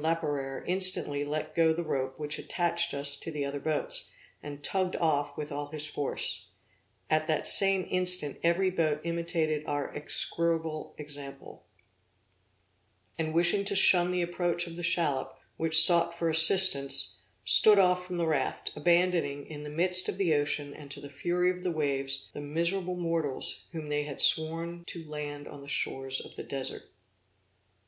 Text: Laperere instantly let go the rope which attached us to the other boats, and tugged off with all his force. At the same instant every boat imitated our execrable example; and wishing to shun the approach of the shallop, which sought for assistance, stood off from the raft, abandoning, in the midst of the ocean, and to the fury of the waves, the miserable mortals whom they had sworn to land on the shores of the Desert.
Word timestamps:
Laperere 0.00 0.64
instantly 0.66 1.24
let 1.24 1.54
go 1.54 1.72
the 1.72 1.84
rope 1.84 2.18
which 2.18 2.36
attached 2.36 2.92
us 2.92 3.14
to 3.16 3.30
the 3.30 3.44
other 3.44 3.60
boats, 3.60 4.10
and 4.42 4.60
tugged 4.60 4.96
off 4.96 5.36
with 5.36 5.52
all 5.52 5.68
his 5.68 5.86
force. 5.86 6.48
At 7.08 7.28
the 7.28 7.44
same 7.44 7.86
instant 7.88 8.40
every 8.42 8.70
boat 8.70 9.02
imitated 9.04 9.64
our 9.66 9.94
execrable 9.94 10.96
example; 10.98 11.62
and 13.16 13.32
wishing 13.32 13.64
to 13.66 13.76
shun 13.76 14.10
the 14.10 14.20
approach 14.20 14.66
of 14.66 14.74
the 14.74 14.82
shallop, 14.82 15.38
which 15.58 15.80
sought 15.80 16.12
for 16.12 16.28
assistance, 16.28 17.22
stood 17.44 17.78
off 17.78 18.04
from 18.04 18.16
the 18.16 18.26
raft, 18.26 18.72
abandoning, 18.74 19.46
in 19.46 19.62
the 19.62 19.70
midst 19.70 20.08
of 20.08 20.16
the 20.18 20.34
ocean, 20.34 20.74
and 20.74 20.90
to 20.90 21.00
the 21.00 21.08
fury 21.08 21.52
of 21.52 21.62
the 21.62 21.70
waves, 21.70 22.30
the 22.32 22.40
miserable 22.40 22.96
mortals 22.96 23.66
whom 23.70 23.90
they 23.90 24.02
had 24.02 24.20
sworn 24.20 24.82
to 24.86 25.08
land 25.08 25.46
on 25.46 25.60
the 25.60 25.68
shores 25.68 26.20
of 26.20 26.34
the 26.34 26.42
Desert. 26.42 26.90